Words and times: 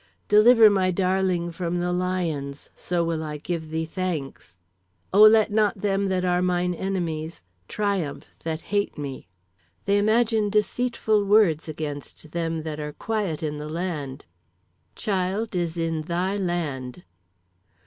"Deliver 0.27 0.67
my 0.71 0.89
darling 0.89 1.51
from 1.51 1.75
the 1.75 1.93
lions, 1.93 2.71
so 2.75 3.03
will 3.03 3.21
I 3.23 3.37
give 3.37 3.69
thee 3.69 3.85
thanks. 3.85 4.57
"O 5.13 5.21
let 5.21 5.51
not 5.51 5.81
them 5.81 6.07
that 6.07 6.25
are 6.25 6.41
mine 6.41 6.73
enemies 6.73 7.43
triumph 7.67 8.33
that 8.43 8.63
hate 8.73 8.97
me. 8.97 9.27
"They 9.85 9.99
imagine 9.99 10.49
deceitful 10.49 11.23
words 11.23 11.69
against 11.69 12.31
them 12.31 12.63
that 12.63 12.79
are 12.79 12.93
quiet 12.93 13.43
in 13.43 13.57
the 13.57 13.69
land. 13.69 14.25
"Child 14.95 15.55
is 15.55 15.77
in 15.77 16.01
thy 16.01 16.35
land. 16.35 17.03